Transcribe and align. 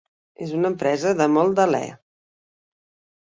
És 0.45 0.53
una 0.59 0.69
empresa 0.71 1.11
de 1.19 1.27
molt 1.35 1.53
d'alè. 1.59 1.83